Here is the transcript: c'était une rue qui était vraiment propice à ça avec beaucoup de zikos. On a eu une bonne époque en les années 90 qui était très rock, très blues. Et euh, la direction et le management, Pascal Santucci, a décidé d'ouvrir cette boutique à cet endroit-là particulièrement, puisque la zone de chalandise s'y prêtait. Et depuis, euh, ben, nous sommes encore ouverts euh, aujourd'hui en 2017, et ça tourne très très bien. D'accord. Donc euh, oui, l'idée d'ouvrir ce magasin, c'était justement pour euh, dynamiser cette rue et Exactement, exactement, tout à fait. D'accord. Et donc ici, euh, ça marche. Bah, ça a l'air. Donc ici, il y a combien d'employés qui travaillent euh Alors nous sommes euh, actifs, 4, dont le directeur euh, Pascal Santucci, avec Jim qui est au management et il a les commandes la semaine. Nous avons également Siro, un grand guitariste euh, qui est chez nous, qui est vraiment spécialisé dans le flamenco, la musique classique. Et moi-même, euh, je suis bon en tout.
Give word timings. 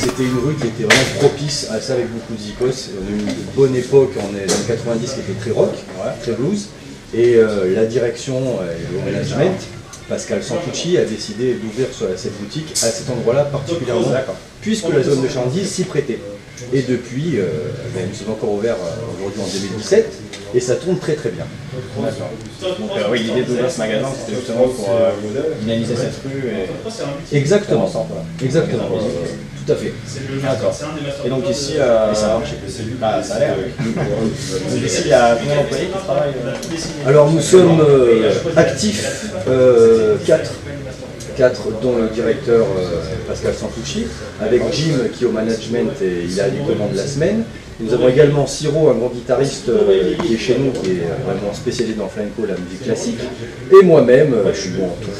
c'était 0.00 0.22
une 0.22 0.38
rue 0.38 0.54
qui 0.54 0.66
était 0.66 0.84
vraiment 0.84 1.18
propice 1.18 1.68
à 1.70 1.80
ça 1.80 1.94
avec 1.94 2.10
beaucoup 2.12 2.34
de 2.34 2.40
zikos. 2.40 2.90
On 2.98 3.06
a 3.06 3.10
eu 3.10 3.20
une 3.20 3.44
bonne 3.54 3.76
époque 3.76 4.12
en 4.18 4.32
les 4.32 4.42
années 4.42 4.64
90 4.66 5.12
qui 5.12 5.20
était 5.20 5.40
très 5.40 5.50
rock, 5.50 5.72
très 6.22 6.32
blues. 6.32 6.68
Et 7.12 7.34
euh, 7.34 7.74
la 7.74 7.84
direction 7.86 8.38
et 8.62 8.94
le 8.94 9.12
management, 9.12 9.60
Pascal 10.08 10.42
Santucci, 10.42 10.96
a 10.96 11.04
décidé 11.04 11.54
d'ouvrir 11.54 11.88
cette 12.16 12.38
boutique 12.40 12.72
à 12.72 12.90
cet 12.90 13.10
endroit-là 13.10 13.44
particulièrement, 13.44 14.12
puisque 14.60 14.88
la 14.88 15.02
zone 15.02 15.22
de 15.22 15.28
chalandise 15.28 15.68
s'y 15.68 15.84
prêtait. 15.84 16.20
Et 16.72 16.82
depuis, 16.82 17.38
euh, 17.38 17.48
ben, 17.94 18.06
nous 18.08 18.14
sommes 18.14 18.32
encore 18.32 18.52
ouverts 18.52 18.76
euh, 18.76 19.16
aujourd'hui 19.18 19.40
en 19.42 19.46
2017, 19.46 20.12
et 20.54 20.60
ça 20.60 20.76
tourne 20.76 20.98
très 20.98 21.14
très 21.14 21.30
bien. 21.30 21.46
D'accord. 22.00 22.30
Donc 22.78 22.90
euh, 22.96 23.08
oui, 23.10 23.20
l'idée 23.20 23.42
d'ouvrir 23.42 23.70
ce 23.70 23.78
magasin, 23.78 24.08
c'était 24.18 24.36
justement 24.36 24.68
pour 24.68 24.88
euh, 24.90 25.12
dynamiser 25.60 25.94
cette 25.96 26.20
rue 26.24 26.48
et 26.48 27.36
Exactement, 27.36 27.90
exactement, 28.42 28.88
tout 29.64 29.72
à 29.72 29.76
fait. 29.76 29.92
D'accord. 30.42 30.74
Et 31.24 31.28
donc 31.28 31.48
ici, 31.48 31.74
euh, 31.78 32.14
ça 32.14 32.28
marche. 32.28 32.50
Bah, 33.00 33.22
ça 33.22 33.34
a 33.34 33.38
l'air. 33.40 33.54
Donc 33.56 34.84
ici, 34.84 35.02
il 35.04 35.10
y 35.10 35.12
a 35.12 35.36
combien 35.36 35.56
d'employés 35.56 35.86
qui 35.86 36.04
travaillent 36.04 36.34
euh 36.44 37.08
Alors 37.08 37.30
nous 37.30 37.40
sommes 37.40 37.80
euh, 37.80 38.32
actifs, 38.56 39.26
4, 41.36 41.80
dont 41.82 41.96
le 41.96 42.08
directeur 42.08 42.66
euh, 42.66 43.00
Pascal 43.26 43.54
Santucci, 43.54 44.06
avec 44.40 44.62
Jim 44.72 44.94
qui 45.12 45.24
est 45.24 45.26
au 45.26 45.32
management 45.32 45.90
et 46.02 46.24
il 46.28 46.40
a 46.40 46.48
les 46.48 46.58
commandes 46.58 46.94
la 46.94 47.06
semaine. 47.06 47.44
Nous 47.82 47.94
avons 47.94 48.08
également 48.08 48.46
Siro, 48.46 48.90
un 48.90 48.94
grand 48.94 49.08
guitariste 49.08 49.70
euh, 49.70 50.14
qui 50.22 50.34
est 50.34 50.38
chez 50.38 50.58
nous, 50.58 50.70
qui 50.70 50.90
est 50.90 51.08
vraiment 51.24 51.54
spécialisé 51.54 51.96
dans 51.96 52.04
le 52.04 52.10
flamenco, 52.10 52.42
la 52.46 52.54
musique 52.58 52.82
classique. 52.84 53.20
Et 53.72 53.84
moi-même, 53.84 54.34
euh, 54.34 54.52
je 54.52 54.60
suis 54.60 54.70
bon 54.70 54.84
en 54.84 54.96
tout. 55.00 55.10